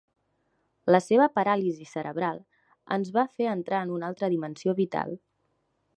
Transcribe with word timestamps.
La 0.95 1.01
seva 1.07 1.27
paràlisi 1.35 1.85
cerebral 1.91 2.41
ens 2.97 3.11
va 3.19 3.27
fer 3.37 3.53
entrar 3.53 3.85
en 3.89 3.95
una 3.99 4.11
altra 4.11 4.31
dimensió 4.37 4.79
vital. 4.85 5.15